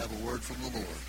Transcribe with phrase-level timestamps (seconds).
[0.00, 1.00] have a word from the Lord.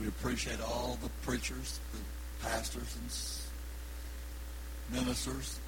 [0.00, 2.00] We appreciate all the preachers, the
[2.42, 3.06] pastors, and
[4.98, 5.60] ministers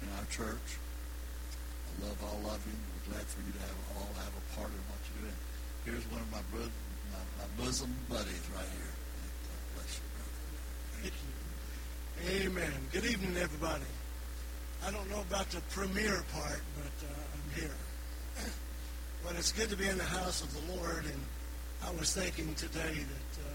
[0.00, 0.80] in our church.
[1.92, 2.72] I love all of you.
[2.72, 5.40] We're glad for you to have all have a part in what you're doing.
[5.84, 6.72] Here's one of my, bro-
[7.12, 8.94] my, my bosom buddies right here.
[9.44, 10.40] God bless you, brother.
[11.04, 12.48] Thank you.
[12.48, 12.72] Amen.
[12.92, 13.84] Good evening, everybody.
[14.86, 17.76] I don't know about the premiere part, but uh, I'm here.
[19.24, 21.20] But it's good to be in the house of the Lord, and
[21.84, 23.54] I was thinking today that, uh,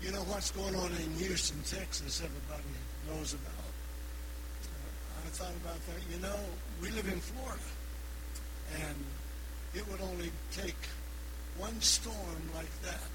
[0.00, 2.68] you know, what's going on in Houston, Texas, everybody
[3.08, 3.72] knows about.
[4.64, 6.00] Uh, I thought about that.
[6.12, 6.38] You know,
[6.80, 7.62] we live in Florida,
[8.82, 9.04] and
[9.74, 10.76] it would only take
[11.58, 13.14] one storm like that,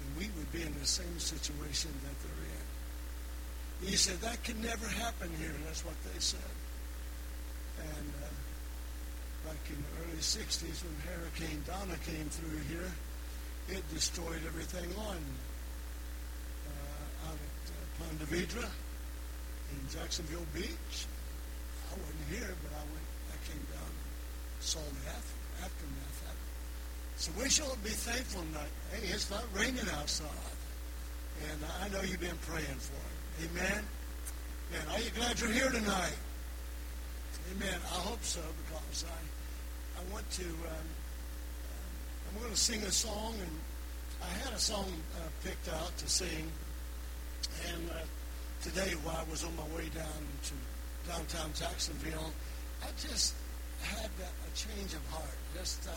[0.00, 3.88] and we would be in the same situation that they're in.
[3.90, 5.52] He said, that can never happen here.
[5.66, 6.40] That's what they said.
[7.80, 8.23] And uh,
[9.44, 12.88] back in the early 60s when Hurricane Donna came through here,
[13.68, 15.20] it destroyed everything on
[16.68, 20.96] uh, out at uh, Ponte Vedra in Jacksonville Beach.
[21.88, 23.08] I wasn't here, but I went.
[23.32, 26.48] I came down and saw the after, aftermath of it.
[27.20, 28.72] So we should be thankful tonight.
[28.92, 30.56] Hey, it's not raining outside.
[31.52, 33.50] And I know you've been praying for it.
[33.50, 33.84] Amen.
[34.72, 36.16] And are you glad you're here tonight?
[37.52, 37.80] Amen.
[37.84, 40.44] I hope so because I I want to.
[40.44, 40.88] Um,
[42.28, 43.54] I'm going to sing a song, and
[44.22, 46.50] I had a song uh, picked out to sing.
[47.70, 48.02] And uh,
[48.62, 50.54] today, while I was on my way down to
[51.08, 52.32] downtown Jacksonville,
[52.82, 53.34] I just
[53.82, 55.36] had a change of heart.
[55.56, 55.92] Just uh,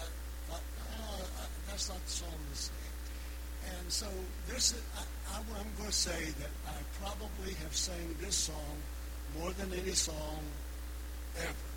[0.50, 0.62] thought,
[1.00, 1.26] oh,
[1.68, 2.76] that's not the song to sing.
[3.80, 4.08] And so
[4.48, 4.82] this, is,
[5.34, 5.46] I, am
[5.78, 8.78] going to say that I probably have sang this song
[9.40, 10.40] more than any song
[11.40, 11.68] ever.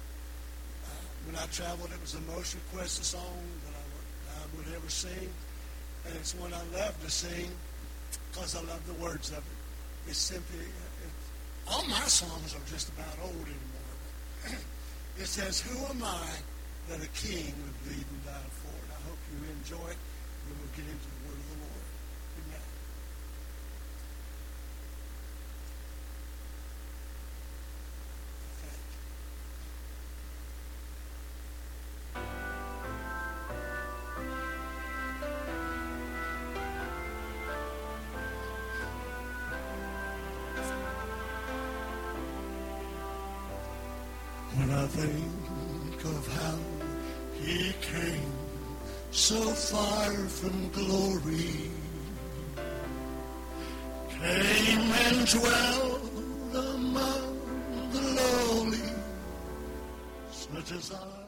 [0.84, 4.76] Uh, when I traveled, it was the most requested song that I would, I would
[4.76, 5.28] ever sing.
[6.06, 7.50] And it's one I love to sing
[8.30, 9.58] because I love the words of it.
[10.08, 11.12] It's simply, it,
[11.68, 13.94] all my songs are just about old anymore.
[15.18, 16.26] it says, Who am I
[16.88, 18.72] that a king would bleed and die for?
[18.72, 20.00] And I hope you enjoy it.
[20.48, 21.19] We'll get into the
[45.00, 46.58] think of how
[47.40, 48.32] he came
[49.10, 51.70] so far from glory,
[54.10, 56.02] came and dwelt
[56.54, 57.24] among
[57.92, 58.88] the lowly,
[60.30, 61.22] such as I,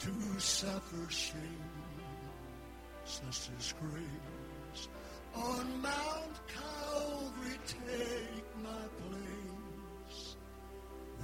[0.00, 1.72] to suffer shame,
[3.04, 4.88] such as grace
[5.34, 9.27] on Mount Calvary take my place.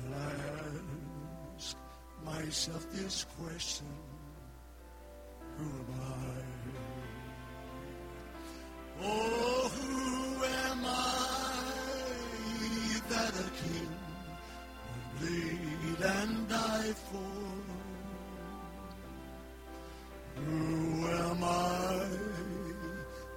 [0.04, 1.76] Then I ask
[2.24, 3.86] myself this question,
[5.56, 6.42] who am I?
[9.02, 11.64] Oh, who am I
[13.08, 13.92] that a king
[14.90, 17.34] would bleed and die for?
[20.36, 22.06] Who am I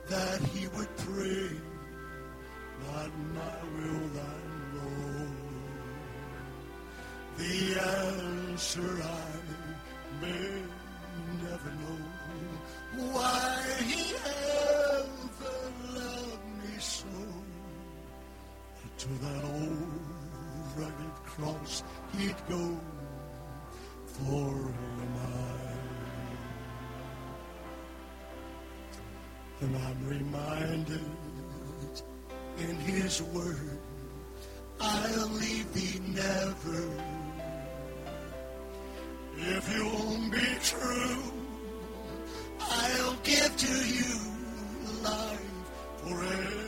[0.09, 1.50] that he would pray,
[2.88, 4.46] not my will, Lord?
[7.37, 10.61] The answer I may
[11.43, 11.99] never know.
[13.13, 15.57] Why he ever
[15.93, 17.05] loved me so.
[18.97, 20.07] To that old
[20.75, 21.83] rugged cross
[22.17, 22.77] he'd go
[24.05, 25.77] for him I.
[29.61, 31.05] And I'm reminded
[32.57, 33.79] in his word,
[34.79, 37.16] I'll leave thee never.
[39.39, 41.24] If you'll be true,
[42.60, 44.19] I'll give to you
[45.04, 46.63] life forever.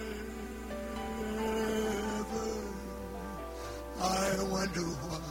[4.02, 5.22] I wonder what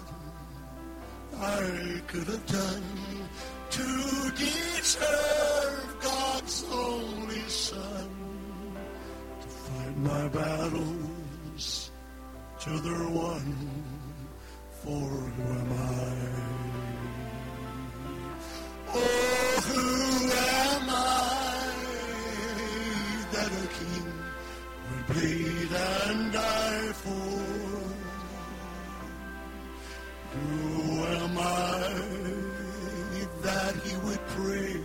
[1.41, 3.29] I could have done
[3.71, 8.11] to deserve God's only Son
[9.41, 11.91] to fight my battles
[12.59, 13.09] till they're.
[14.89, 16.98] For who am I?
[18.95, 19.85] Oh, who
[20.31, 20.93] am I
[23.33, 24.09] that a king
[24.91, 27.39] would bleed and die for?
[30.35, 31.43] Who am I
[33.43, 34.81] that he would pray,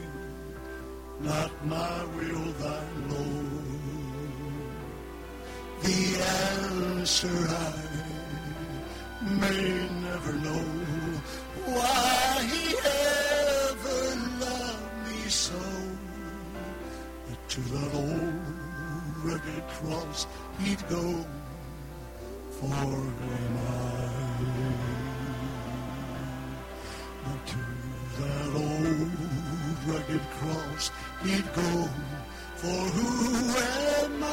[1.21, 3.63] not my will, thy Lord?
[5.83, 6.01] The
[6.61, 7.73] answer I
[9.39, 10.65] may never know.
[11.65, 12.22] Why?
[19.33, 20.27] Rugged cross
[20.59, 21.25] he'd go
[22.51, 24.13] for him I.
[27.47, 27.57] To
[28.19, 29.11] that old
[29.87, 30.91] rugged cross
[31.23, 31.89] he'd go
[32.57, 33.09] for who
[34.05, 34.27] am I?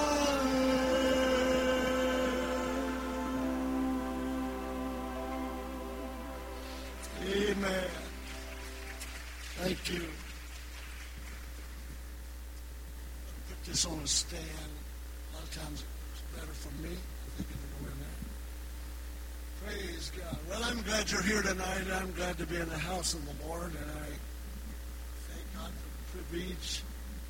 [7.27, 7.91] Amen.
[9.57, 10.05] Thank you.
[13.49, 14.81] Put this on a stand.
[15.33, 16.97] A lot of times it's better for me.
[19.65, 20.39] Praise God.
[20.49, 21.85] Well, I'm glad you're here tonight.
[21.93, 24.09] I'm glad to be in the house of the Lord, and I
[25.29, 26.83] thank God for the privilege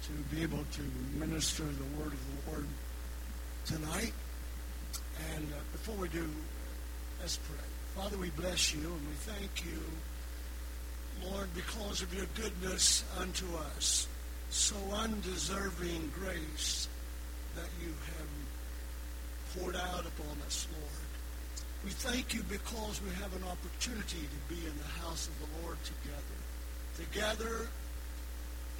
[0.04, 0.82] to be able to
[1.18, 2.66] minister the word of the Lord
[3.66, 4.12] tonight.
[5.34, 6.30] And uh, before we do,
[7.20, 7.58] let's pray.
[7.96, 13.44] Father, we bless you and we thank you, Lord, because of your goodness unto
[13.76, 14.06] us,
[14.50, 16.88] so undeserving grace
[17.56, 18.30] that you have
[19.54, 21.10] poured out upon us, Lord.
[21.84, 25.48] We thank you because we have an opportunity to be in the house of the
[25.64, 26.38] Lord together.
[26.96, 27.68] Together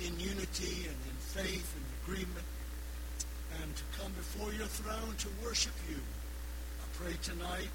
[0.05, 2.47] in unity and in faith and agreement,
[3.63, 5.97] and to come before your throne to worship you.
[5.97, 7.69] I pray tonight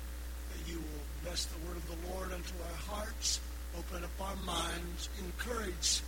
[0.52, 3.40] that you will bless the word of the Lord unto our hearts,
[3.78, 6.02] open up our minds, encourage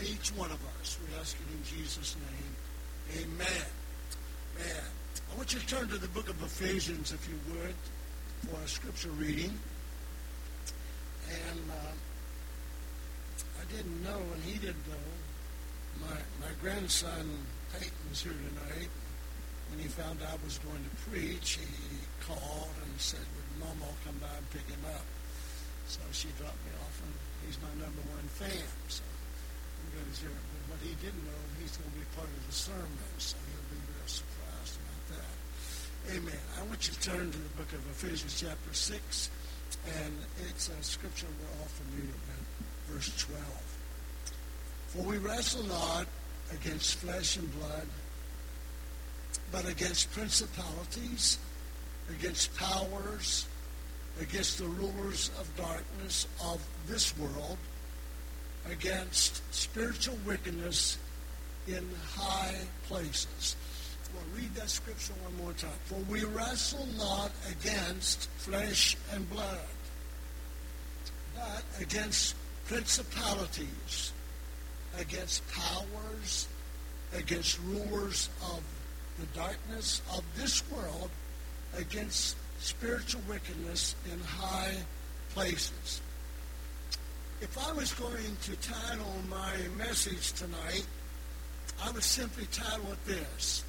[0.00, 0.98] each one of us.
[1.00, 3.24] We ask it in Jesus' name.
[3.24, 3.66] Amen.
[4.58, 4.84] Man,
[5.32, 7.74] I want you to turn to the book of Ephesians, if you would,
[8.48, 9.58] for our scripture reading.
[11.30, 11.94] And uh,
[13.60, 17.30] I didn't know, and he didn't know, my, my grandson
[17.72, 18.90] Peyton was here tonight.
[19.70, 23.88] When he found out I was going to preach, he called and said, would Mama
[24.04, 25.06] come by and pick him up?
[25.88, 27.12] So she dropped me off, and
[27.46, 28.68] he's my number one fan.
[28.88, 30.36] So I'm going to he's here.
[30.36, 33.68] But what he didn't know, he's going to be part of the sermon, so he'll
[33.72, 34.31] be real.
[36.10, 36.34] Amen.
[36.58, 39.30] I want you to turn to the book of Ephesians chapter 6,
[40.00, 40.12] and
[40.48, 43.42] it's a scripture we're all familiar with, verse 12.
[44.88, 46.06] For we wrestle not
[46.52, 47.86] against flesh and blood,
[49.52, 51.38] but against principalities,
[52.10, 53.46] against powers,
[54.20, 57.58] against the rulers of darkness of this world,
[58.70, 60.98] against spiritual wickedness
[61.68, 62.56] in high
[62.88, 63.56] places.
[64.34, 65.70] Read that scripture one more time.
[65.84, 69.58] For we wrestle not against flesh and blood,
[71.34, 72.34] but against
[72.66, 74.12] principalities,
[74.98, 76.48] against powers,
[77.14, 78.62] against rulers of
[79.20, 81.10] the darkness of this world,
[81.76, 84.76] against spiritual wickedness in high
[85.34, 86.00] places.
[87.40, 90.86] If I was going to title my message tonight,
[91.82, 93.64] I would simply title it this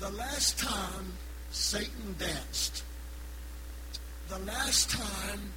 [0.00, 1.12] The Last Time
[1.50, 2.84] Satan Danced.
[4.30, 5.52] The last time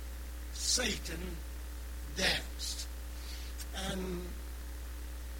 [0.52, 1.38] Satan
[2.18, 2.88] danced.
[3.88, 4.22] And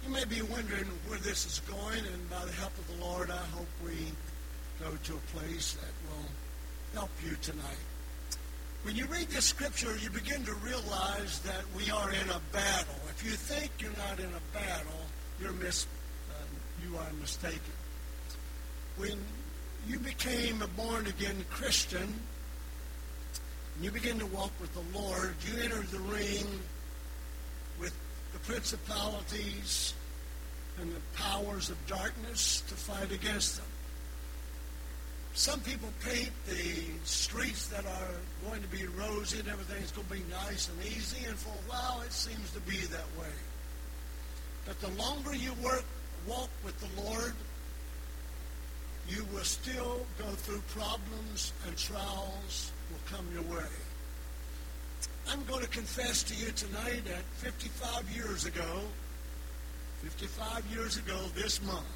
[0.06, 3.30] you may be wondering where this is going, and by the help of the Lord,
[3.30, 4.10] I hope we
[4.80, 6.24] go to a place that will
[6.94, 7.84] help you tonight.
[8.84, 12.96] When you read this scripture, you begin to realize that we are in a battle.
[13.10, 15.04] If you think you're not in a battle,
[15.38, 15.86] you're mis-
[16.30, 16.42] uh,
[16.82, 17.60] you are mistaken.
[18.96, 19.18] When
[19.88, 22.02] you became a born-again Christian,
[23.74, 26.46] and you begin to walk with the Lord, you enter the ring
[27.80, 27.94] with
[28.32, 29.94] the principalities
[30.80, 33.66] and the powers of darkness to fight against them.
[35.34, 40.14] Some people paint the streets that are going to be rosy and everything's going to
[40.14, 43.34] be nice and easy, and for a while it seems to be that way.
[44.64, 45.84] But the longer you work,
[46.28, 47.34] walk with the Lord,
[49.08, 53.68] you will still go through problems and trials will come your way.
[55.28, 58.80] I'm going to confess to you tonight that 55 years ago,
[60.02, 61.86] 55 years ago this month,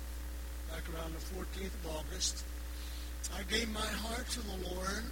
[0.70, 2.44] back around the 14th of August,
[3.36, 5.04] I gave my heart to the Lord,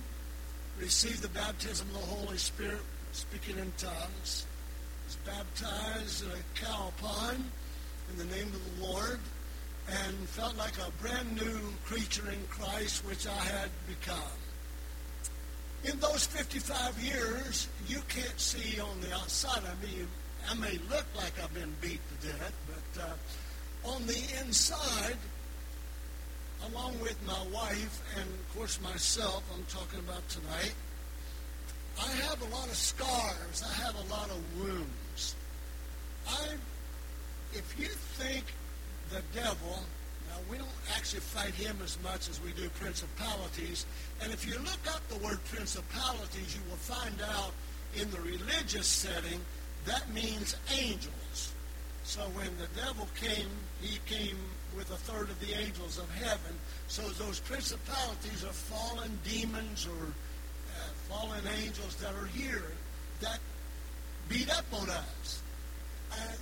[0.79, 2.81] received the baptism of the Holy Spirit,
[3.13, 4.47] speaking in tongues,
[5.07, 7.45] was baptized in a cow pond
[8.11, 9.21] in the name of the Lord,
[9.89, 14.37] and felt like a brand new creature in Christ, which I had become.
[15.85, 19.63] In those 55 years, you can't see on the outside.
[19.63, 20.09] I mean,
[20.51, 25.17] I may look like I've been beat to death, but uh, on the inside,
[26.73, 30.75] along with my wife and, of course, myself, I'm talking about tonight,
[32.03, 33.63] I have a lot of scars.
[33.65, 35.35] I have a lot of wounds.
[36.29, 36.49] I,
[37.53, 38.45] if you think
[39.11, 39.85] the devil
[40.29, 43.87] Now, we don't actually fight him as much as we do principalities.
[44.23, 47.53] And if you look up the word principalities, you will find out
[47.95, 49.41] in the religious setting
[49.87, 51.53] that means angels.
[52.05, 53.49] So when the devil came,
[53.81, 54.37] he came
[54.77, 56.55] with a third of the angels of heaven.
[56.89, 62.65] So those principalities are fallen demons or uh, fallen angels that are here
[63.21, 63.39] that
[64.29, 65.41] beat up on us.
[66.13, 66.39] And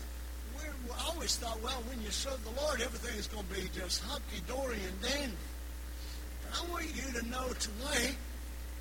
[0.84, 4.02] we always thought, well, when you serve the Lord, everything is going to be just
[4.02, 5.36] hunky-dory and dandy.
[6.42, 8.16] But I want you to know tonight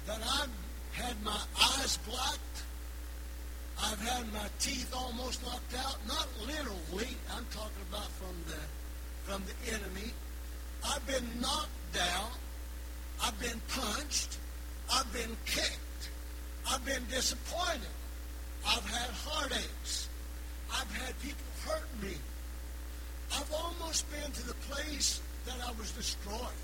[0.07, 0.49] that I've
[0.91, 1.39] had my
[1.79, 2.63] eyes blocked.
[3.81, 5.97] I've had my teeth almost knocked out.
[6.07, 7.15] Not literally.
[7.35, 8.59] I'm talking about from the
[9.23, 10.11] from the enemy.
[10.85, 12.29] I've been knocked down.
[13.23, 14.37] I've been punched.
[14.93, 16.09] I've been kicked.
[16.69, 17.87] I've been disappointed.
[18.67, 20.09] I've had heartaches.
[20.71, 22.15] I've had people hurt me.
[23.33, 26.59] I've almost been to the place that I was destroyed.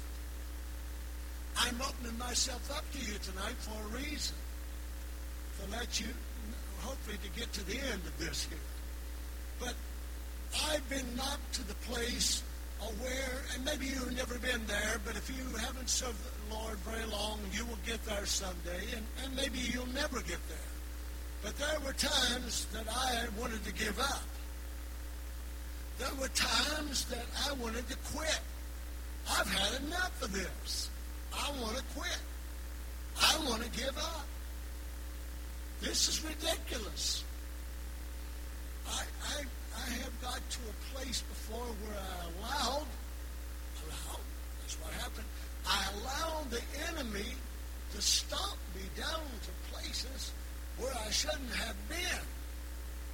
[1.57, 4.35] I'm opening myself up to you tonight for a reason.
[5.59, 6.07] To let you,
[6.79, 8.57] hopefully, to get to the end of this here.
[9.59, 9.73] But
[10.69, 12.43] I've been knocked to the place
[13.01, 17.05] where, and maybe you've never been there, but if you haven't served the Lord very
[17.11, 20.71] long, you will get there someday, and, and maybe you'll never get there.
[21.43, 24.23] But there were times that I wanted to give up.
[25.99, 28.39] There were times that I wanted to quit.
[29.29, 30.89] I've had enough of this.
[31.33, 32.17] I want to quit.
[33.21, 34.25] I want to give up.
[35.81, 37.25] This is ridiculous.
[38.87, 39.43] I, I,
[39.77, 42.87] I have got to a place before where I allowed,
[43.83, 44.23] allowed,
[44.61, 45.27] that's what happened,
[45.67, 47.27] I allowed the enemy
[47.93, 50.31] to stomp me down to places
[50.77, 52.23] where I shouldn't have been.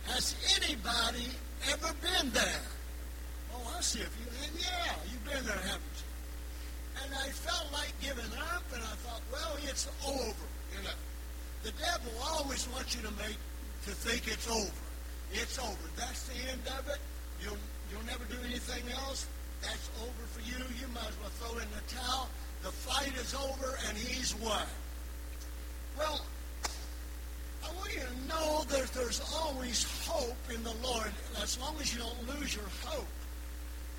[0.06, 1.30] Has anybody
[1.72, 2.62] ever been there?
[3.55, 4.27] Oh, I see a few.
[4.43, 6.12] And yeah, you've been there, haven't you?
[7.03, 10.47] And I felt like giving up, and I thought, well, it's over.
[10.75, 10.97] You know,
[11.63, 13.39] the devil always wants you to make
[13.85, 14.83] to think it's over.
[15.31, 15.88] It's over.
[15.95, 17.00] That's the end of it.
[17.41, 17.57] You'll
[17.91, 19.27] you'll never do anything else.
[19.62, 20.59] That's over for you.
[20.79, 22.29] You might as well throw in the towel.
[22.63, 24.65] The fight is over, and he's won.
[25.97, 26.21] Well,
[27.63, 31.93] I want you to know that there's always hope in the Lord as long as
[31.93, 33.07] you don't lose your hope.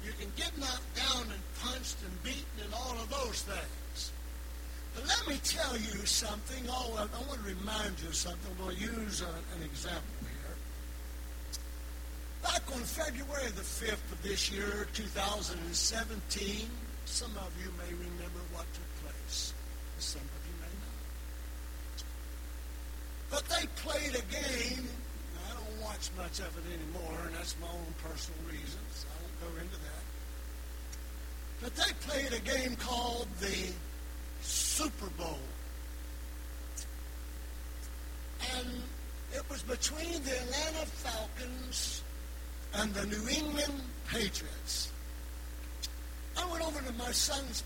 [0.06, 4.12] You can get knocked down and punched and beaten and all of those things.
[4.94, 6.64] But let me tell you something.
[6.70, 8.54] Oh, I want to remind you of something.
[8.58, 10.54] We'll use a, an example here.
[12.42, 16.70] Back on February the 5th of this year, 2017,
[17.04, 19.52] some of you may remember what took place.
[19.98, 21.02] Some of you may not.
[23.30, 24.86] but they played a game.
[25.44, 29.04] I don't watch much of it anymore, and that's my own personal reasons.
[29.04, 29.95] I won't go into that.
[31.62, 33.72] But they played a game called the
[34.42, 35.38] Super Bowl.
[38.56, 38.82] And
[39.34, 42.02] it was between the Atlanta Falcons
[42.75, 44.92] and the New England Patriots.
[46.36, 47.64] I went over to my son's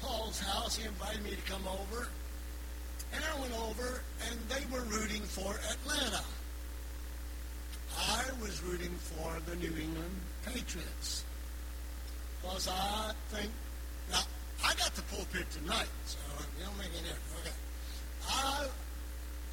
[0.00, 0.76] Paul's house.
[0.76, 2.08] He invited me to come over.
[3.12, 6.22] And I went over, and they were rooting for Atlanta.
[7.98, 11.24] I was rooting for the New England Patriots.
[12.42, 13.50] Because I think,
[14.10, 14.20] now,
[14.64, 17.40] I got the pulpit tonight, so it don't make any difference.
[17.40, 17.54] Okay.
[18.28, 18.66] I,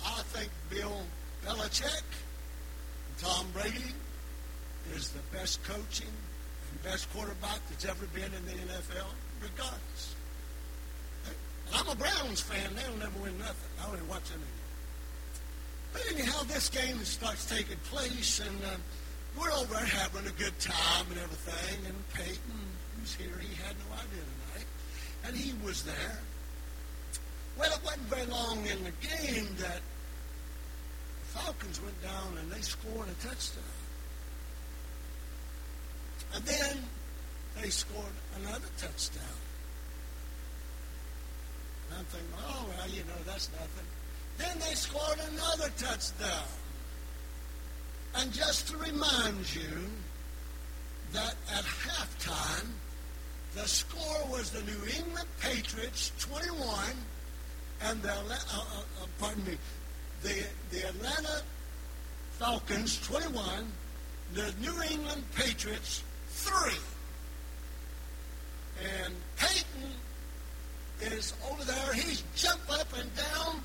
[0.06, 1.02] I think Bill
[1.46, 2.04] Belichick
[3.08, 3.94] and Tom Brady
[4.96, 10.16] is the best coaching and best quarterback that's ever been in the NFL, regardless.
[11.74, 12.72] I'm a Browns fan.
[12.76, 13.70] They'll never win nothing.
[13.82, 14.58] I even watch them anymore.
[15.94, 18.78] But anyhow, this game starts taking place, and uh,
[19.40, 21.86] we're over having a good time and everything.
[21.86, 22.62] And Peyton,
[23.00, 24.68] who's here, he had no idea tonight,
[25.26, 26.20] and he was there.
[27.58, 29.82] Well, it wasn't very long in the game that
[31.22, 33.64] the Falcons went down and they scored a touchdown.
[36.36, 36.78] And then
[37.62, 38.06] they scored
[38.42, 39.24] another touchdown.
[41.90, 43.88] And I'm thinking, oh, well, you know, that's nothing.
[44.38, 46.48] Then they scored another touchdown.
[48.16, 49.90] And just to remind you
[51.14, 52.68] that at halftime,
[53.58, 56.80] the score was the New England Patriots 21
[57.82, 58.62] and the, uh, uh,
[59.02, 59.58] uh, pardon me,
[60.22, 61.42] the, the Atlanta
[62.34, 63.44] Falcons 21,
[64.36, 66.72] the New England Patriots 3.
[69.04, 69.90] And Peyton
[71.02, 71.94] is over there.
[71.94, 73.62] He's jumping up and down.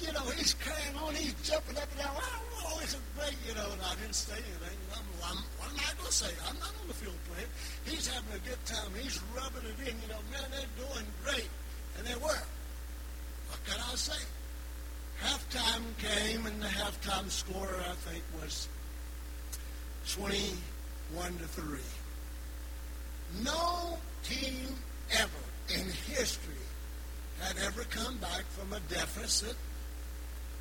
[0.00, 1.14] You know, he's carrying on.
[1.14, 2.16] He's jumping up and down.
[2.64, 4.78] Oh, it's are great, you know, and I didn't say anything.
[4.94, 6.30] I'm, I'm, what am I going to say?
[6.48, 7.50] I'm not on the field playing.
[7.84, 8.90] He's having a good time.
[8.98, 11.50] He's rubbing it in, you know, man, they're doing great.
[11.98, 12.42] And they were.
[13.50, 14.22] What can I say?
[15.22, 18.68] Halftime came, and the halftime score, I think, was
[20.14, 21.78] 21 to 3.
[23.44, 24.74] No team
[25.12, 26.54] ever in history
[27.40, 29.56] had ever come back from a deficit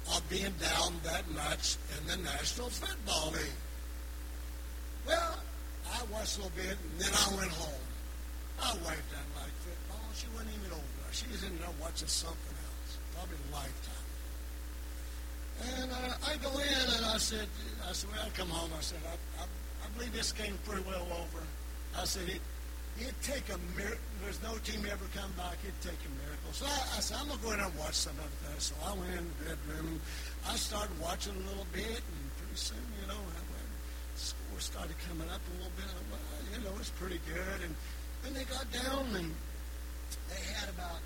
[0.09, 3.59] of being down that much in the National Football League.
[5.05, 5.37] Well,
[5.89, 7.85] I watched a little bit, and then I went home.
[8.57, 10.05] My wife doesn't like football.
[10.13, 11.13] She wasn't even old enough.
[11.13, 14.07] She was in there watching something else, probably Lifetime.
[15.61, 17.47] And uh, I go in, and I said,
[17.87, 18.71] I said, well, I come home.
[18.77, 21.45] I said, I, I, I believe this game's pretty well over.
[21.97, 22.41] I said, it,
[22.99, 24.01] it'd take a miracle.
[24.23, 25.57] There's no team ever come back.
[25.63, 26.51] It'd take a miracle.
[26.51, 28.61] So I, I said, I'm going to go in and watch some of that.
[28.61, 30.01] So I went in the bedroom,
[30.47, 33.69] I started watching a little bit, and pretty soon, you know, I went,
[34.15, 35.87] the score started coming up a little bit.
[35.87, 37.59] I you know, it's pretty good.
[37.63, 37.73] And
[38.23, 39.31] then they got down, and
[40.29, 40.99] they had about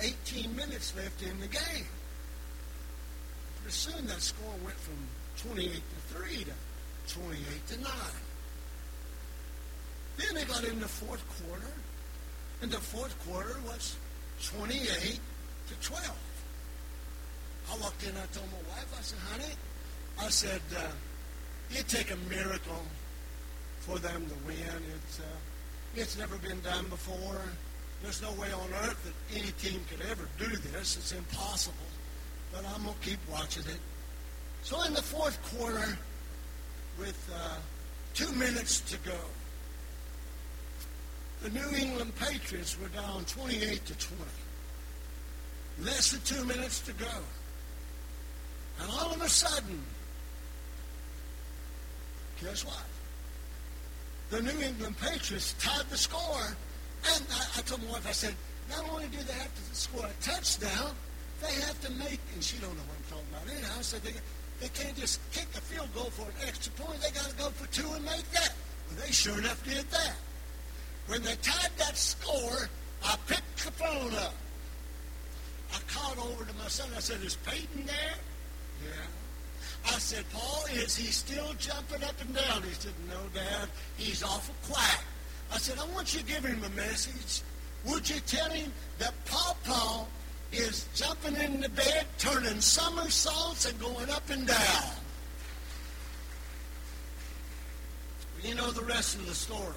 [0.00, 1.88] 18 minutes left in the game.
[3.62, 4.98] Pretty soon that score went from
[5.50, 7.90] 28 to 3 to 28 to 9.
[10.16, 11.72] Then they got in the fourth quarter,
[12.62, 13.96] and the fourth quarter was
[14.42, 15.18] 28
[15.68, 16.10] to 12.
[17.72, 19.54] I walked in, I told my wife, I said, honey,
[20.20, 20.86] I said, uh,
[21.70, 22.82] it'd take a miracle
[23.80, 24.82] for them to win.
[24.94, 25.22] It's, uh,
[25.96, 27.40] it's never been done before.
[28.02, 30.96] There's no way on earth that any team could ever do this.
[30.96, 31.74] It's impossible.
[32.52, 33.80] But I'm going to keep watching it.
[34.62, 35.98] So in the fourth quarter,
[36.98, 37.56] with uh,
[38.14, 39.16] two minutes to go,
[41.42, 44.22] the New England Patriots were down 28 to 20.
[45.82, 47.06] Less than two minutes to go.
[48.80, 49.82] And all of a sudden,
[52.40, 52.82] guess what?
[54.30, 56.56] The New England Patriots tied the score.
[57.14, 58.34] And I, I told my wife, I said,
[58.70, 60.92] not only do they have to score a touchdown,
[61.42, 64.02] they have to make, and she don't know what I'm talking about anyhow, I said
[64.02, 64.14] they,
[64.60, 67.00] they can't just kick a field goal for an extra point.
[67.02, 68.54] They got to go for two and make that.
[68.88, 70.16] Well, they sure enough did that.
[71.06, 72.68] When they tied that score,
[73.04, 74.34] I picked the phone up.
[75.72, 76.88] I called over to my son.
[76.96, 78.16] I said, is Peyton there?
[78.82, 79.92] Yeah.
[79.94, 82.62] I said, Paul, is he still jumping up and down?
[82.62, 83.68] He said, no, Dad.
[83.96, 85.04] He's awful quiet.
[85.52, 87.42] I said, I want you to give him a message.
[87.86, 90.08] Would you tell him that Paul
[90.52, 94.90] is jumping in the bed, turning somersaults and going up and down?
[98.42, 99.74] You know the rest of the story.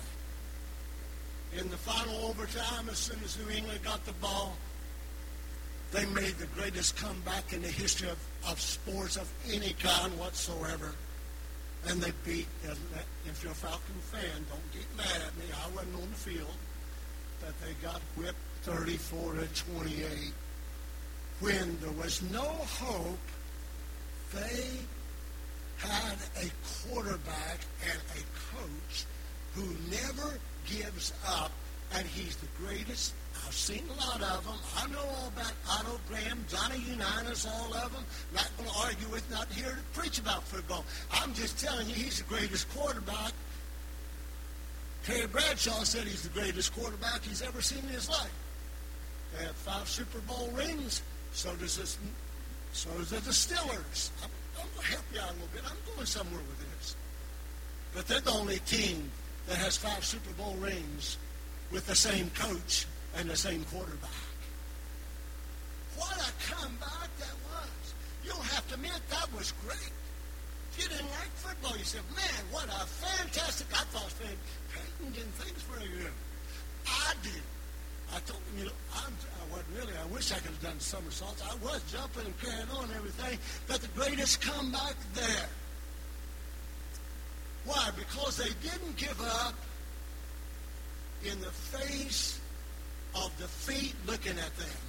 [1.57, 4.55] In the final overtime, as soon as New England got the ball,
[5.91, 8.17] they made the greatest comeback in the history of,
[8.47, 10.93] of sports of any kind whatsoever.
[11.87, 15.45] And they beat, if you're a Falcon fan, don't get mad at me.
[15.51, 16.55] I wasn't on the field.
[17.39, 20.33] But they got whipped 34 to 28.
[21.39, 23.17] When there was no hope,
[24.33, 24.65] they
[25.77, 26.51] had a
[26.87, 28.21] quarterback and a
[28.53, 29.05] coach
[29.55, 31.51] who never gives up,
[31.93, 33.13] and he's the greatest.
[33.45, 34.57] I've seen a lot of them.
[34.77, 38.03] I know all about Otto Graham, Johnny Unitas, all of them.
[38.33, 40.85] Not going to argue with, not here to preach about football.
[41.11, 43.31] I'm just telling you, he's the greatest quarterback.
[45.05, 48.33] Terry Bradshaw said he's the greatest quarterback he's ever seen in his life.
[49.37, 51.01] They have five Super Bowl rings.
[51.31, 51.97] So does this.
[52.73, 54.09] So does the Steelers.
[54.21, 55.61] I'm, I'm going to help you out a little bit.
[55.65, 56.95] I'm going somewhere with this.
[57.95, 59.09] But they're the only team
[59.47, 61.17] that has five Super Bowl rings
[61.71, 64.11] with the same coach and the same quarterback.
[65.95, 67.93] What a comeback that was.
[68.23, 69.91] You'll have to admit that was great.
[70.71, 75.33] If you didn't like football, you said, man, what a fantastic, I thought Peyton didn't
[75.33, 76.11] think very good.
[76.85, 77.41] I did.
[78.13, 80.79] I told him, you know, I'm, I wasn't really, I wish I could have done
[80.79, 81.41] somersaults.
[81.41, 85.49] I was jumping and carrying on and everything, but the greatest comeback there
[87.67, 87.89] why?
[87.95, 89.53] Because they didn't give up
[91.25, 92.39] in the face
[93.13, 94.79] of defeat looking at them.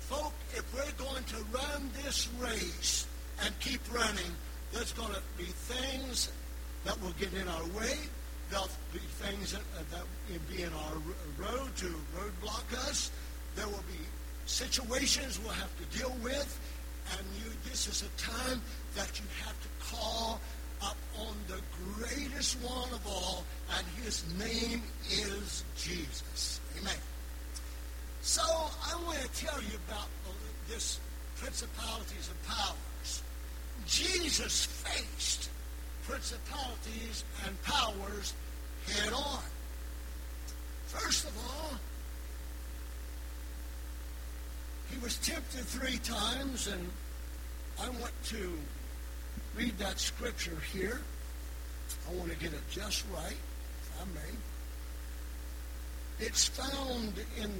[0.00, 3.06] Folk, if we're going to run this race
[3.44, 4.32] and keep running,
[4.72, 6.32] there's going to be things
[6.84, 7.96] that will get in our way.
[8.50, 9.62] There'll be things that,
[9.94, 10.94] uh, will be in our
[11.38, 13.12] road to roadblock us.
[13.54, 14.02] There will be
[14.46, 16.58] situations we'll have to deal with.
[17.12, 18.60] And you, this is a time
[18.96, 20.40] that you have to call
[20.82, 21.60] up on the
[21.98, 23.44] greatest one of all,
[23.76, 26.60] and his name is Jesus.
[26.80, 26.94] Amen.
[28.22, 30.08] So I want to tell you about
[30.68, 31.00] this
[31.36, 33.22] principalities and powers.
[33.86, 35.50] Jesus faced
[36.06, 38.34] principalities and powers
[38.86, 39.42] head on.
[40.86, 41.72] First of all,
[44.90, 46.90] he was tempted three times, and
[47.80, 48.52] I want to
[49.56, 51.00] read that scripture here.
[52.08, 54.34] I want to get it just right, if I may.
[56.26, 57.50] It's found in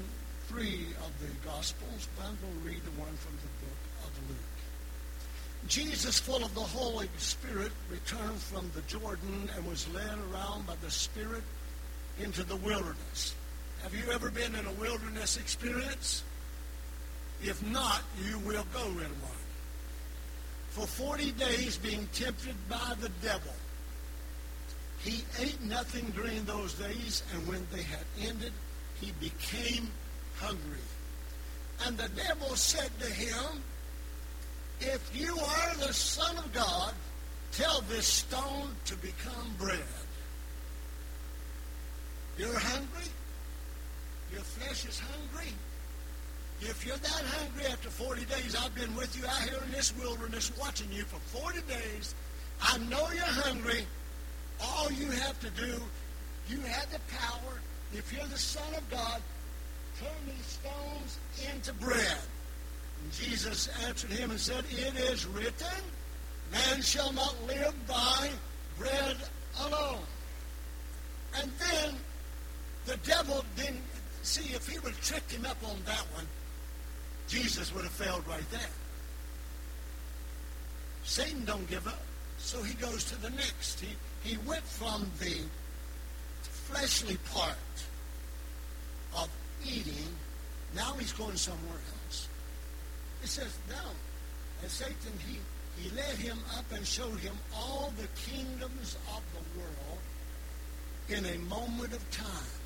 [0.49, 4.29] three of the Gospels, but I'm going to read the one from the book of
[4.29, 4.39] Luke.
[5.69, 10.75] Jesus, full of the Holy Spirit, returned from the Jordan and was led around by
[10.83, 11.43] the Spirit
[12.21, 13.35] into the wilderness.
[13.83, 16.23] Have you ever been in a wilderness experience?
[17.43, 19.41] If not, you will go in one.
[20.71, 23.53] For 40 days being tempted by the devil.
[25.03, 28.53] He ate nothing during those days, and when they had ended,
[29.01, 29.91] he became
[30.37, 30.87] hungry.
[31.87, 33.63] And the devil said to him,
[34.81, 36.93] If you are the Son of God,
[37.53, 39.81] tell this stone to become bread.
[42.39, 43.11] You're hungry?
[44.33, 45.53] Your flesh is hungry?
[46.61, 49.97] If you're that hungry after 40 days, I've been with you out here in this
[49.97, 52.15] wilderness watching you for 40 days.
[52.63, 53.87] I know you're hungry.
[54.63, 55.81] All you have to do,
[56.49, 57.61] you have the power.
[57.95, 59.23] If you're the Son of God,
[59.99, 61.19] turn these stones
[61.55, 62.19] into bread.
[63.03, 65.83] And Jesus answered him and said, It is written,
[66.53, 68.29] Man shall not live by
[68.79, 69.17] bread
[69.63, 70.05] alone.
[71.41, 71.95] And then
[72.87, 73.83] the devil didn't
[74.23, 76.27] see if he would trick him up on that one,
[77.31, 78.61] Jesus would have failed right there.
[81.05, 82.03] Satan don't give up.
[82.39, 83.81] So he goes to the next.
[83.81, 83.95] He,
[84.29, 85.37] he went from the
[86.43, 87.57] fleshly part
[89.17, 89.29] of
[89.65, 90.09] eating,
[90.75, 92.29] now he's going somewhere else.
[93.23, 93.91] It says, now,
[94.63, 95.39] and Satan, he,
[95.81, 99.99] he led him up and showed him all the kingdoms of the world
[101.09, 102.60] in a moment of time.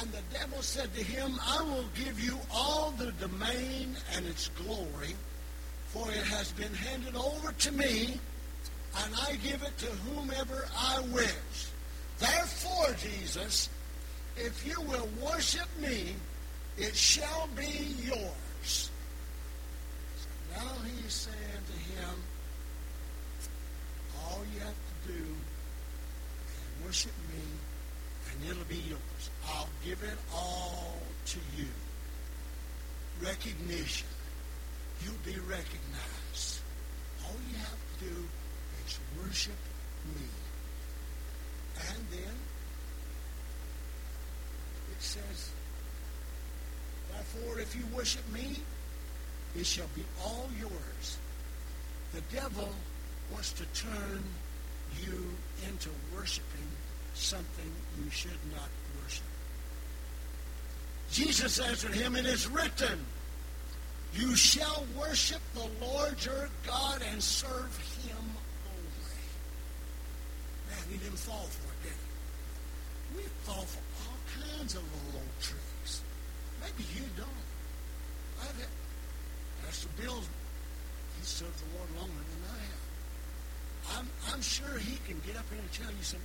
[0.00, 4.48] And the devil said to him, I will give you all the domain and its
[4.48, 5.14] glory,
[5.88, 8.18] for it has been handed over to me,
[9.04, 11.68] and I give it to whomever I wish.
[12.18, 13.68] Therefore, Jesus,
[14.36, 16.14] if you will worship me,
[16.76, 18.90] it shall be yours.
[20.16, 22.14] So now he's saying to him,
[24.24, 27.42] all you have to do is worship me,
[28.34, 29.30] and it'll be yours.
[29.48, 31.66] I'll give it all to you.
[33.22, 34.08] Recognition.
[35.02, 36.60] You'll be recognized.
[37.24, 38.28] All you have to do
[38.86, 39.54] is worship
[40.16, 40.26] me.
[41.76, 42.34] And then
[44.90, 45.50] it says,
[47.12, 48.56] Therefore, if you worship me,
[49.56, 51.18] it shall be all yours.
[52.12, 52.68] The devil
[53.32, 54.22] wants to turn
[55.02, 55.24] you
[55.66, 56.68] into worshiping
[57.14, 57.70] something
[58.02, 58.68] you should not
[59.00, 59.24] worship.
[61.10, 63.04] Jesus answered him, It is written,
[64.14, 68.24] You shall worship the Lord your God and serve him
[68.66, 69.22] only.
[70.68, 73.16] Man, he didn't fall for it, did he?
[73.18, 74.18] We fall for all
[74.58, 76.02] kinds of little old tricks.
[76.60, 77.28] Maybe you don't.
[78.42, 78.68] I've had,
[79.64, 82.84] Pastor Bill, he served the Lord longer than I have.
[83.98, 86.20] I'm, I'm sure he can get up here and tell you some.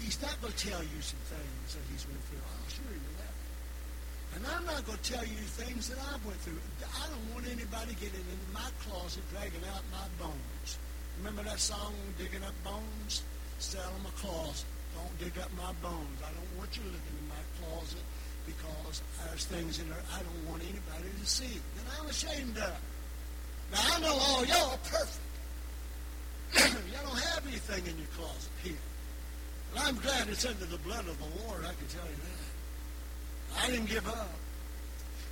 [0.00, 2.42] He's not going to tell you some things that he's went through.
[2.42, 3.34] I'll assure you that.
[4.36, 6.60] And I'm not going to tell you things that I've went through.
[6.84, 10.78] I don't want anybody getting into my closet dragging out my bones.
[11.18, 13.22] Remember that song, Digging Up Bones?
[13.58, 14.66] Sell them a closet.
[14.94, 16.18] Don't dig up my bones.
[16.22, 18.04] I don't want you looking in my closet
[18.46, 21.58] because there's things in there I don't want anybody to see.
[21.78, 22.78] And I'm ashamed of.
[23.72, 25.26] Now, I know all y'all are perfect.
[26.94, 28.80] y'all don't have anything in your closet here.
[29.74, 33.62] But I'm glad it's under the blood of the Lord, I can tell you that.
[33.62, 34.30] I didn't give up.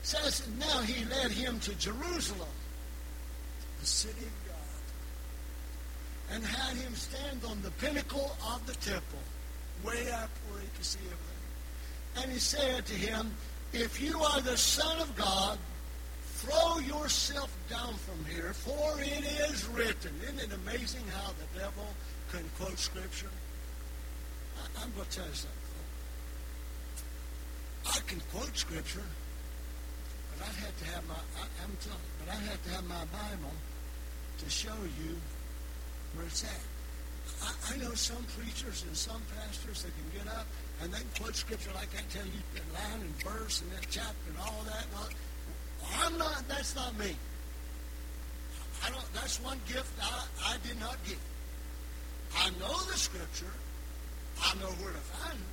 [0.03, 2.49] It says now he led him to Jerusalem,
[3.81, 9.19] the city of God, and had him stand on the pinnacle of the temple,
[9.85, 12.23] way up where he could see everything.
[12.23, 13.35] And he said to him,
[13.73, 15.59] If you are the Son of God,
[16.37, 20.13] throw yourself down from here, for it is written.
[20.23, 21.87] Isn't it amazing how the devil
[22.31, 23.31] can quote Scripture?
[24.83, 25.67] I'm going to tell you something.
[27.87, 29.07] I can quote scripture,
[30.33, 32.85] but I'd have to have my I, am telling you, but I have to have
[32.89, 33.55] my Bible
[34.39, 35.17] to show you
[36.15, 36.61] where it's at.
[37.43, 40.47] I, I know some preachers and some pastors that can get up
[40.83, 44.27] and they quote scripture like I tell you the line and verse and that chapter
[44.29, 44.85] and all that.
[44.97, 45.09] All.
[46.03, 46.47] I'm not.
[46.49, 47.17] That's not me.
[48.85, 49.13] I don't.
[49.15, 51.19] That's one gift I, I did not get.
[52.37, 53.53] I know the scripture.
[54.43, 55.53] I know where to find it.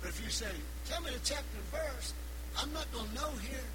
[0.00, 0.50] But if you say,
[0.86, 2.12] tell me the chapter and verse,
[2.58, 3.66] I'm not going to know here.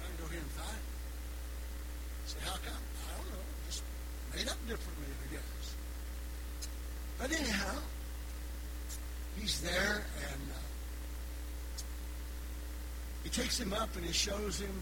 [0.00, 2.28] I can go here and find it.
[2.30, 2.82] Say, how come?
[3.06, 3.44] I don't know.
[3.66, 3.82] Just
[4.34, 5.74] made up differently, I guess.
[7.18, 7.76] But anyhow,
[9.38, 11.82] he's there and uh,
[13.22, 14.72] he takes him up and he shows him.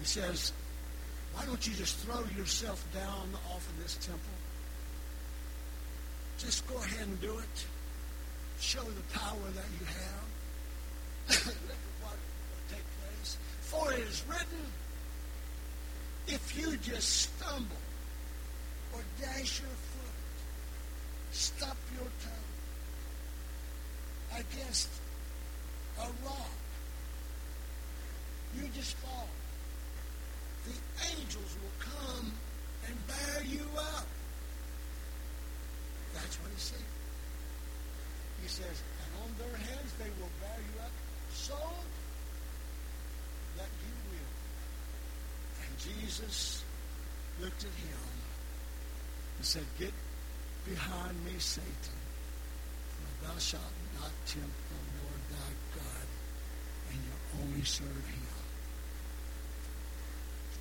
[0.00, 0.52] He says,
[1.34, 4.20] why don't you just throw yourself down off of this temple?
[6.44, 7.66] Just go ahead and do it.
[8.58, 11.46] Show the power that you have.
[11.46, 13.36] Look at what will take place.
[13.60, 14.66] For it is written,
[16.26, 17.76] if you just stumble
[18.92, 20.16] or dash your foot,
[21.30, 22.50] stop your tongue
[24.40, 24.88] against
[25.98, 26.50] a rock,
[28.56, 29.28] you just fall.
[30.64, 30.74] The
[31.16, 32.32] angels will come
[32.86, 34.06] and bear you up.
[36.14, 36.86] That's what he said.
[38.42, 40.90] He says, and on their hands they will bear you up
[41.32, 41.58] so
[43.56, 44.32] that you will.
[45.62, 46.64] And Jesus
[47.40, 48.02] looked at him
[49.38, 49.92] and said, Get
[50.68, 51.98] behind me, Satan,
[52.98, 53.62] for thou shalt
[54.00, 56.06] not tempt the Lord thy God,
[56.90, 58.22] and you only serve him.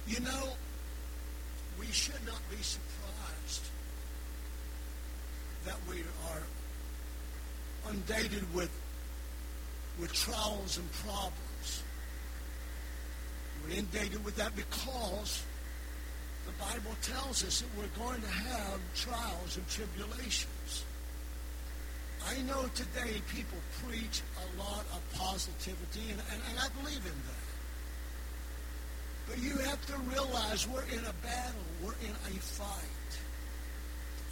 [0.07, 0.49] You know,
[1.79, 3.00] we should not be surprised
[5.65, 6.41] that we are
[7.89, 8.71] inundated with,
[9.99, 11.83] with trials and problems.
[13.63, 15.43] We're inundated with that because
[16.45, 20.85] the Bible tells us that we're going to have trials and tribulations.
[22.27, 27.17] I know today people preach a lot of positivity, and, and, and I believe in
[27.27, 27.51] that.
[29.27, 31.61] But you have to realize we're in a battle.
[31.83, 33.00] We're in a fight.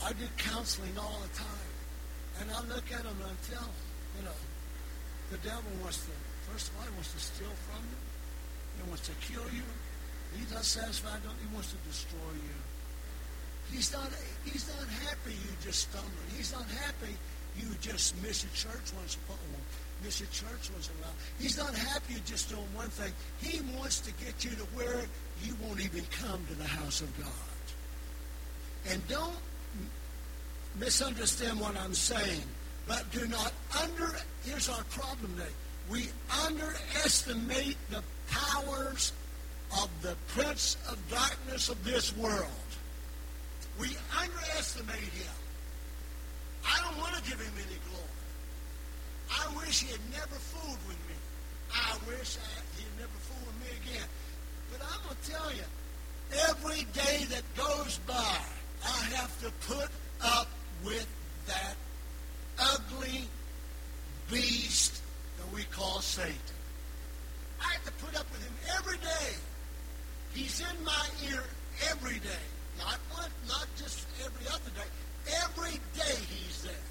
[0.03, 1.73] I do counseling all the time.
[2.39, 3.83] And I look at them and I tell them,
[4.17, 4.39] you know,
[5.31, 6.11] the devil wants to,
[6.49, 7.99] first of all, he wants to steal from you.
[8.79, 9.67] He wants to kill you.
[10.37, 11.19] He's not satisfied.
[11.25, 12.57] He wants to destroy you.
[13.71, 14.09] He's not,
[14.45, 16.23] he's not happy you just stumble.
[16.35, 17.13] He's not happy
[17.57, 19.35] you just miss a church once a.
[20.03, 21.17] Miss a church once in a while.
[21.39, 23.11] He's not happy you just doing one thing.
[23.41, 25.03] He wants to get you to where
[25.43, 27.33] you won't even come to the house of God.
[28.89, 29.35] And don't
[30.77, 32.43] misunderstand what I'm saying,
[32.87, 35.51] but do not under, here's our problem today.
[35.89, 36.09] We
[36.45, 39.13] underestimate the powers
[39.81, 42.49] of the prince of darkness of this world.
[43.79, 45.33] We underestimate him.
[46.65, 48.05] I don't want to give him any glory.
[49.31, 51.15] I wish he had never fooled with me.
[51.73, 54.07] I wish I, he had never fooled with me again.
[54.71, 55.65] But I'm going to tell you,
[56.49, 58.37] every day that goes by,
[58.83, 59.89] I have to put
[60.21, 60.47] up
[60.83, 61.07] with
[61.47, 61.75] that
[62.59, 63.27] ugly
[64.31, 65.01] beast
[65.37, 66.35] that we call Satan.
[67.61, 69.35] I have to put up with him every day.
[70.33, 71.43] He's in my ear
[71.89, 72.43] every day.
[72.77, 74.89] Not one, not just every other day.
[75.43, 76.85] Every day he's there.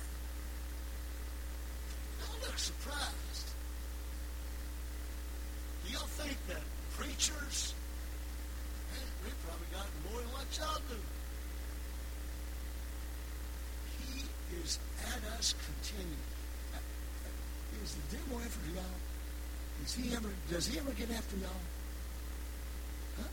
[2.21, 3.49] Don't look surprised.
[5.87, 6.63] Do y'all think that
[6.99, 7.75] preachers,
[8.93, 11.01] man, we probably got more than what y'all do.
[13.99, 14.25] He
[14.65, 16.25] is at us continually.
[17.85, 18.99] Is the devil after y'all?
[19.85, 21.65] Is he ever, does he ever get after y'all?
[23.17, 23.29] Huh?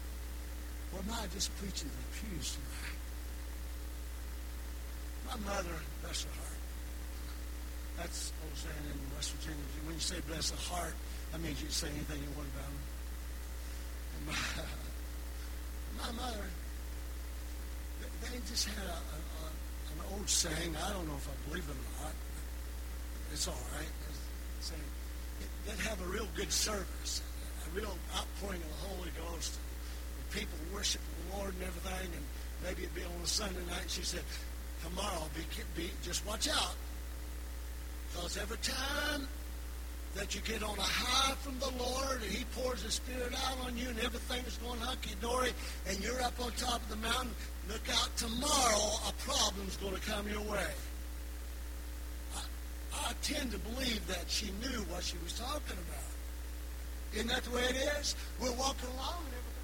[0.94, 2.96] Or am I just preaching the pews tonight?
[5.26, 6.60] My mother, bless her heart.
[7.98, 9.64] That's old saying in West Virginia.
[9.86, 10.94] When you say bless the heart,
[11.32, 12.84] that means you say anything you want about them.
[14.28, 14.38] My,
[16.06, 16.46] my mother,
[18.22, 19.18] they just had a, a,
[20.00, 20.76] an old saying.
[20.76, 22.14] I don't know if I believe it or not.
[23.32, 23.94] It's all right.
[24.60, 24.82] It's saying,
[25.66, 27.22] they'd have a real good service,
[27.68, 29.58] a real outpouring of the Holy Ghost.
[30.18, 32.26] And people worship the Lord and everything, and
[32.64, 33.88] maybe it'd be on a Sunday night.
[33.88, 34.24] She said,
[34.84, 35.42] tomorrow, be,
[35.76, 36.76] be just watch out.
[38.12, 39.28] Because every time
[40.16, 43.58] that you get on a high from the Lord and He pours His Spirit out
[43.66, 45.52] on you and everything is going hunky-dory
[45.90, 47.36] and you're up on top of the mountain,
[47.70, 50.68] look out tomorrow, a problem's going to come your way.
[52.36, 52.40] I,
[52.94, 56.06] I tend to believe that she knew what she was talking about.
[57.14, 58.16] Isn't that the way it is?
[58.42, 59.56] We're walking along and everything.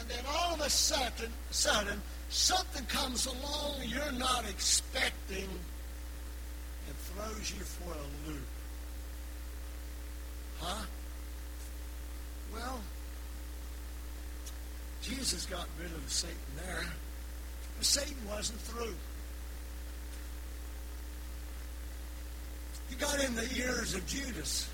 [0.00, 5.48] And then all of a sudden, sudden, something comes along you're not expecting
[6.88, 8.51] and throws you for a loop.
[10.62, 10.84] Huh?
[12.54, 12.80] Well,
[15.02, 16.84] Jesus got rid of Satan there.
[17.76, 18.94] But Satan wasn't through.
[22.88, 24.68] He got in the ears of Judas.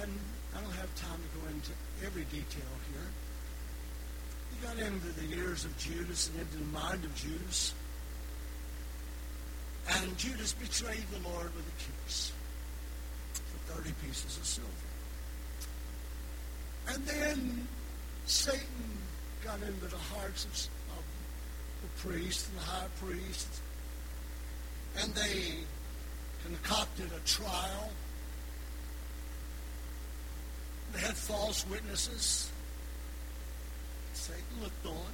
[0.00, 0.12] And
[0.54, 1.72] I don't have time to go into
[2.04, 3.08] every detail here.
[4.52, 7.74] He got into the ears of Judas and into the mind of Judas.
[9.88, 12.32] And Judas betrayed the Lord with a kiss
[13.66, 14.70] 30 pieces of silver.
[16.88, 17.68] And then
[18.26, 18.98] Satan
[19.44, 21.04] got into the hearts of, of
[21.82, 23.48] the priest and the high priest.
[25.00, 25.54] And they
[26.44, 27.90] concocted a trial.
[30.92, 32.50] They had false witnesses.
[34.14, 35.12] Satan looked on,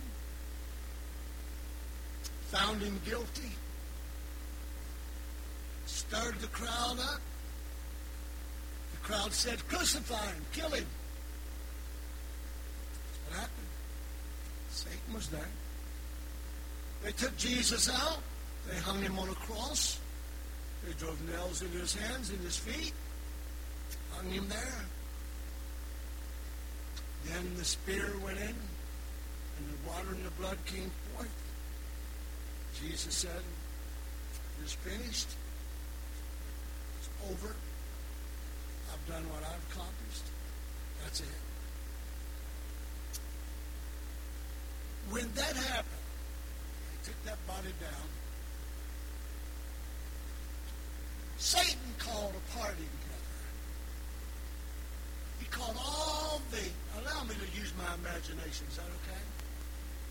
[2.51, 3.51] found him guilty,
[5.87, 7.21] stirred the crowd up.
[9.03, 10.87] Crowd said, Crucify him, kill him.
[13.05, 13.67] That's what happened.
[14.71, 15.51] Satan was there.
[17.03, 18.19] They took Jesus out.
[18.71, 19.99] They hung him on a cross.
[20.87, 22.93] They drove nails in his hands and his feet,
[24.13, 24.85] hung him there.
[27.27, 31.31] Then the spear went in, and the water and the blood came forth.
[32.81, 33.43] Jesus said,
[34.61, 35.29] It is finished.
[36.99, 37.55] It's over.
[38.93, 40.27] I've done what I've accomplished.
[41.03, 41.41] That's it.
[45.11, 46.07] When that happened,
[46.93, 48.09] they took that body down.
[51.39, 53.41] Satan called a party together.
[55.41, 56.63] He called all the,
[57.03, 59.23] allow me to use my imagination, is that okay?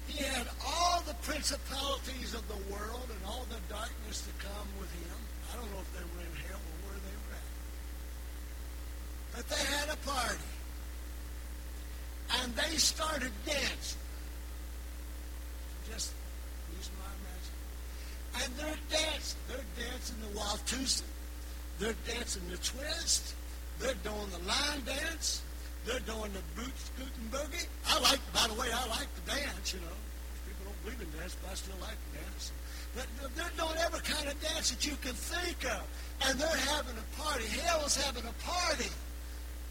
[0.08, 4.92] He had all the principalities of the world and all the darkness to come with
[4.92, 5.18] him.
[5.52, 7.50] I don't know if they were in hell or where they were at.
[9.36, 10.38] But they had a party.
[12.42, 14.00] And they started dancing.
[15.92, 16.14] Just
[16.78, 17.56] use my imagination.
[18.44, 19.40] And they're dancing.
[19.48, 21.04] They're dancing the Watusi.
[21.80, 23.36] They're dancing the twist.
[23.80, 25.42] They're doing the line dance.
[25.86, 27.68] They're doing the boot scooting boogie.
[27.88, 29.98] I like, by the way, I like the dance, you know.
[30.46, 32.52] People don't believe in dance, but I still like the dance.
[32.96, 35.84] But they're doing every kind of dance that you can think of.
[36.28, 37.46] And they're having a party.
[37.46, 38.92] Hell's having a party.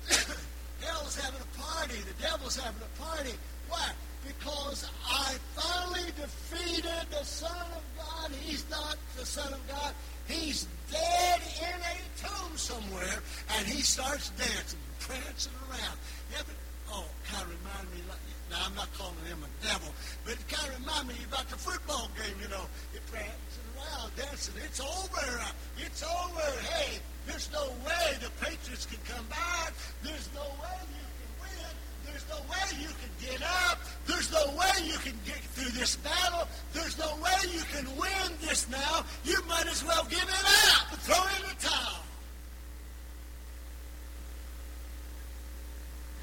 [0.81, 1.97] Hell's having a party.
[1.97, 3.33] The devil's having a party.
[3.69, 3.91] Why?
[4.27, 8.31] Because I finally defeated the Son of God.
[8.43, 9.95] He's not the Son of God.
[10.29, 13.19] He's dead in a tomb somewhere,
[13.57, 15.99] and he starts dancing, prancing around.
[16.31, 16.55] Yeah, but,
[16.93, 18.03] oh, kind of remind me,
[18.51, 19.89] now I'm not calling him a devil,
[20.25, 22.67] but it kind of remind me about the football game, you know.
[22.93, 24.55] You're prancing around, dancing.
[24.65, 25.41] It's over.
[25.79, 26.51] It's over.
[26.73, 29.73] Hey, there's no way the Patriots can come back.
[30.03, 31.73] There's no way you can win.
[32.05, 33.79] There's no way you can get up.
[34.07, 36.49] There's no way you can get through this battle.
[36.73, 39.05] There's no way you can win this now.
[39.25, 40.45] You might as well give it
[40.77, 42.03] up throw in the towel.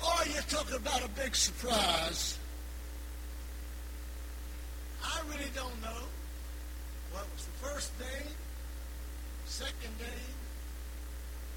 [0.04, 2.38] Oh, or you're talking about a big surprise.
[5.04, 6.04] I really don't know
[7.12, 8.24] what was the first day,
[9.46, 10.24] second day,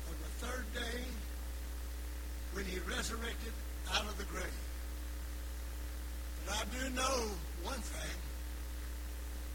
[0.08, 1.00] or the third day
[2.52, 3.52] when he resurrected
[3.94, 4.44] out of the grave.
[6.46, 7.30] But I do know
[7.62, 8.16] one thing.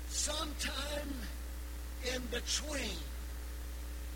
[0.10, 1.14] Sometime
[2.14, 2.98] in between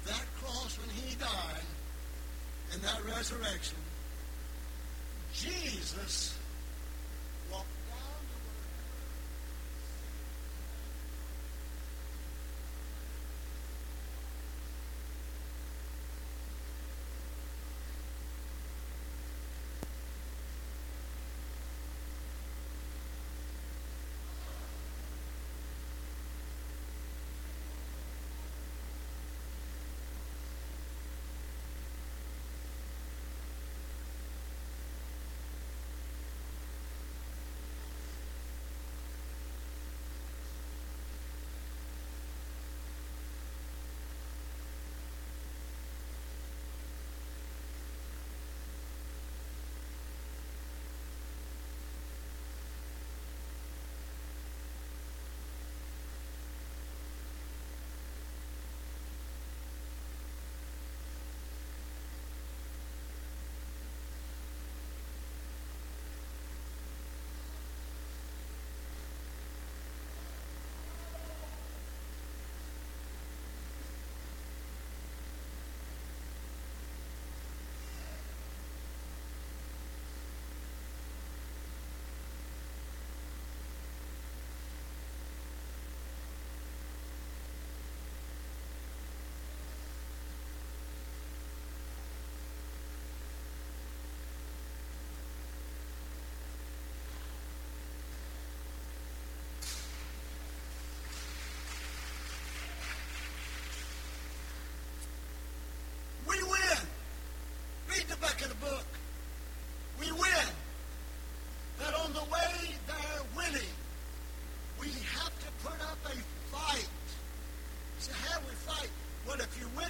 [0.05, 1.65] that cross when he died
[2.73, 3.77] and that resurrection,
[5.33, 6.38] Jesus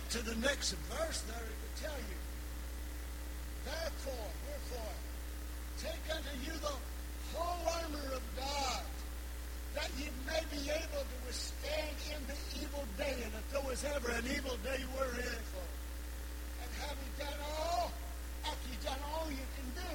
[0.09, 2.19] to the next verse there, it will tell you.
[3.65, 4.95] Therefore, wherefore,
[5.77, 6.73] take unto you the
[7.37, 8.83] whole armor of God,
[9.75, 13.21] that ye may be able to withstand in the evil day.
[13.21, 15.67] And if there was ever an evil day, we're in for.
[16.65, 17.91] And having done all,
[18.45, 19.88] after you've done all you can do,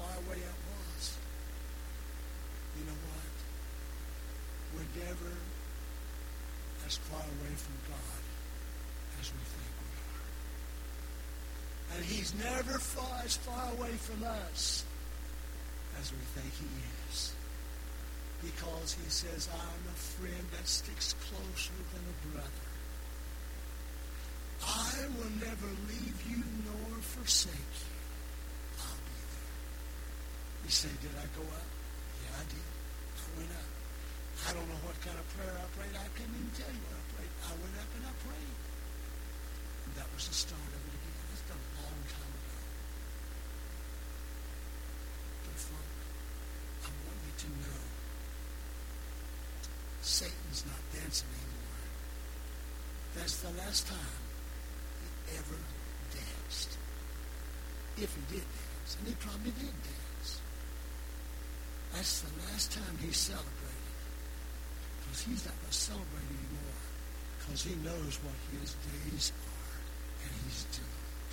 [0.00, 1.18] far away it was.
[2.78, 3.34] You know what?
[4.74, 5.34] We're never
[6.86, 8.22] as far away from God
[9.20, 11.96] as we think we are.
[11.96, 14.84] And he's never far, as far away from us
[16.00, 16.66] as we think he
[17.10, 17.32] is.
[18.40, 22.68] Because he says, I'm a friend that sticks closer than a brother.
[24.64, 27.99] I will never leave you nor forsake you.
[30.70, 31.66] You say, did I go up?
[32.22, 32.62] Yeah, I did.
[32.62, 33.70] I went up.
[34.46, 35.98] I don't know what kind of prayer I prayed.
[35.98, 37.34] I can't even tell you what I prayed.
[37.42, 38.54] I went up and I prayed.
[39.82, 41.26] And that was the start of it again.
[41.26, 42.58] That's a long time ago.
[45.42, 47.82] But I want you to know
[50.06, 51.82] Satan's not dancing anymore.
[53.18, 54.22] That's the last time
[55.02, 55.58] he ever
[56.14, 56.78] danced.
[57.98, 58.90] If he did dance.
[59.02, 59.99] And he probably did dance.
[61.92, 63.96] That's the last time he celebrated.
[65.02, 66.80] Because he's not going to celebrate anymore.
[67.38, 69.76] Because he knows what his days are.
[70.22, 71.32] And he's doomed.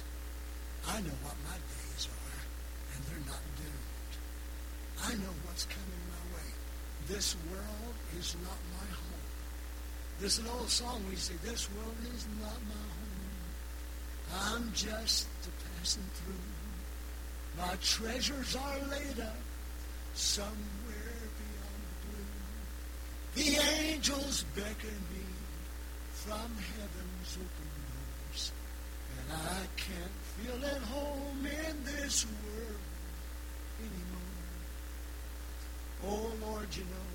[0.88, 2.42] I know what my days are.
[2.96, 4.14] And they're not doomed.
[5.06, 6.50] I know what's coming my way.
[7.08, 9.08] This world is not my home.
[10.20, 13.18] There's an old song we say, this world is not my home.
[14.58, 15.28] I'm just
[15.78, 17.64] passing through.
[17.64, 19.38] My treasures are laid up
[20.18, 22.34] somewhere beyond the blue.
[23.36, 23.50] The
[23.86, 25.28] angels beckon me
[26.12, 28.52] from heaven's open doors.
[29.20, 32.82] And I can't feel at home in this world
[33.80, 34.48] anymore.
[36.06, 37.08] Oh, Lord, you know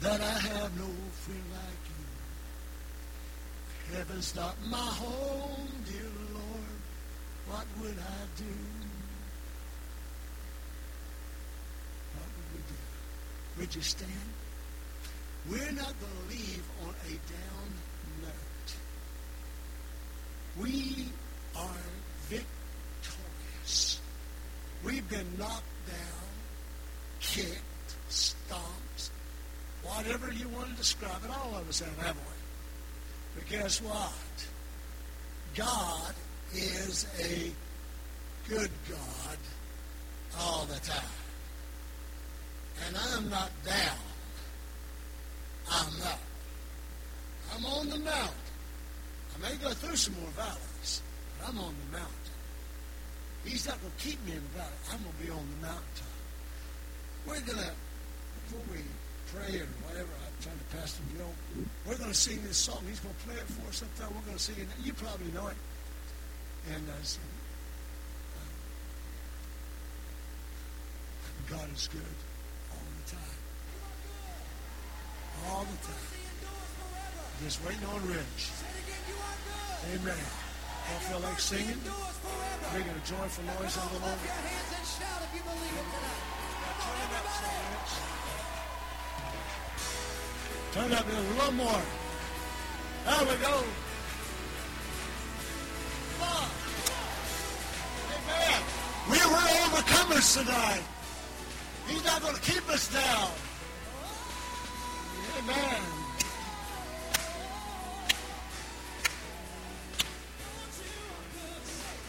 [0.00, 0.90] that I have no
[1.22, 1.82] friend like
[3.90, 3.96] you.
[3.96, 6.80] Heaven's not my home, dear Lord.
[7.48, 8.54] What would I do?
[12.14, 12.80] What would we do?
[13.62, 14.10] Would you stand?
[15.48, 17.68] We're not going to leave on a down
[18.20, 18.74] note.
[20.60, 21.06] We
[21.56, 21.86] are
[22.22, 24.00] victorious.
[24.84, 26.28] We've been knocked down,
[27.20, 29.10] kicked, stomped,
[29.84, 31.30] whatever you want to describe it.
[31.30, 33.36] All of us have, haven't we?
[33.36, 34.48] But guess what?
[35.54, 36.14] God
[36.52, 37.52] is a
[38.48, 39.38] good God
[40.40, 41.21] all the time.
[42.86, 43.98] And I'm not down.
[45.70, 46.20] I'm up.
[47.54, 48.34] I'm on the mountain.
[49.34, 51.02] I may go through some more valleys,
[51.38, 52.16] but I'm on the mountain.
[53.44, 54.78] He's not going to keep me in the valley.
[54.92, 56.16] I'm going to be on the mountaintop.
[57.26, 57.72] We're going to,
[58.44, 58.80] before we
[59.32, 61.32] pray or whatever, I'm trying to pass the bill,
[61.86, 62.82] we're going to sing this song.
[62.88, 64.14] He's going to play it for us sometime.
[64.14, 64.68] We're going to sing it.
[64.84, 65.56] You probably know it.
[66.74, 67.18] And I so,
[68.36, 68.46] uh,
[71.50, 72.31] God is good
[73.04, 73.34] the time.
[75.48, 76.06] All the time.
[77.44, 78.50] Just waiting on Rich.
[79.94, 80.14] Amen.
[80.88, 81.80] Don't feel like singing?
[82.72, 84.18] Making a joyful noise on the Lord.
[84.18, 84.38] Turn
[86.98, 87.94] it up some, Rich.
[90.72, 91.82] Turn it up a little more.
[93.04, 93.64] There we go.
[96.18, 96.48] Come on.
[98.14, 98.60] Amen.
[99.10, 100.84] We were overcomers tonight.
[101.88, 103.30] He's not going to keep us down.
[105.38, 105.82] Amen.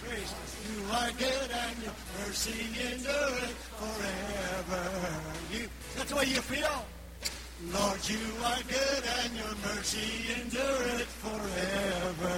[0.03, 4.84] Praise you are good and your mercy endureth forever.
[5.51, 6.86] You, that's the way you feel.
[7.71, 12.38] Lord, you are good and your mercy endureth forever.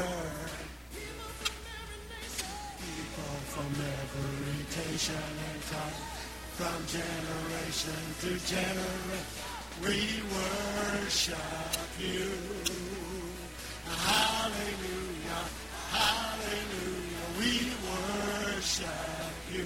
[2.80, 3.72] People from
[4.02, 4.58] every
[4.92, 6.15] nation and tongue,
[6.56, 9.26] from generation to generation,
[9.84, 11.36] we worship
[12.00, 12.32] you.
[13.84, 15.44] Hallelujah,
[15.92, 17.52] hallelujah, we
[17.92, 18.88] worship
[19.52, 19.66] you.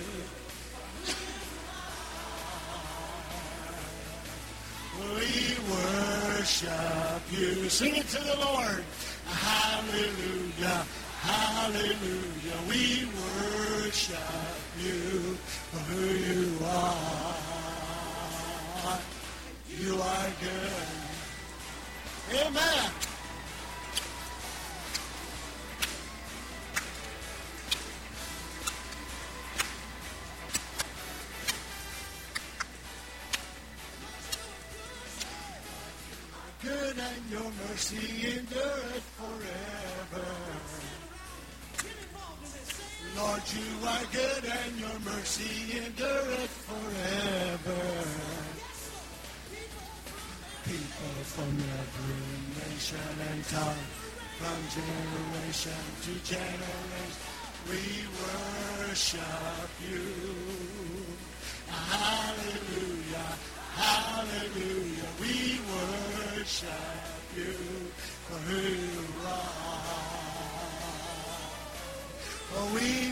[4.99, 7.69] We worship you.
[7.69, 8.83] Sing it to the Lord.
[9.25, 10.85] Hallelujah.
[11.21, 12.59] Hallelujah.
[12.67, 14.17] We worship
[14.77, 15.18] you
[15.71, 16.95] who you are.
[19.67, 20.87] You are good.
[22.47, 22.98] Amen.
[45.29, 47.81] mercy endureth forever.
[50.65, 52.25] People from every
[52.57, 53.85] nation and tongue,
[54.39, 57.13] from generation to generation,
[57.69, 57.83] we
[58.23, 60.09] worship you.
[61.67, 63.31] Hallelujah,
[63.75, 65.33] hallelujah, we
[65.69, 67.53] worship you
[68.25, 70.09] for who you are.
[72.73, 73.08] We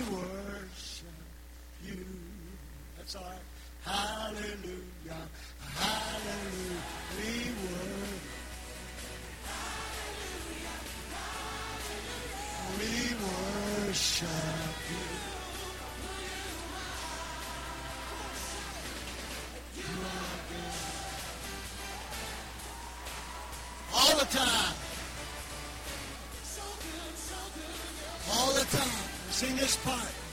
[29.67, 30.26] this part.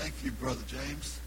[0.00, 1.20] Thank you, Brother James.